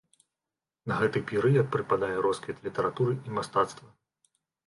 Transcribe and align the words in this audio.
На 0.91 0.95
гэты 1.01 1.19
перыяд 1.31 1.67
прыпадае 1.75 2.09
росквіт 2.27 2.57
літаратуры 2.67 3.13
і 3.29 3.35
мастацтва. 3.39 3.87